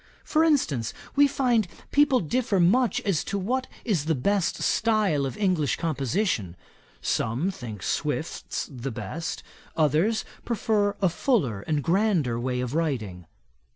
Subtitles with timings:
[0.23, 5.37] For instance, we find people differ much as to what is the best style of
[5.37, 6.55] English composition.
[7.03, 9.43] Some think Swift's the best;
[9.77, 13.27] others prefer a fuller and grander way of writing.'